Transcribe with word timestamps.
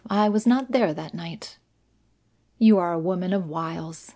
I 0.09 0.29
was 0.29 0.47
not 0.47 0.71
there 0.71 0.95
that 0.95 1.13
night." 1.13 1.59
"You 2.57 2.79
are 2.79 2.91
a 2.91 2.97
woman 2.97 3.33
of 3.33 3.45
wiles. 3.47 4.09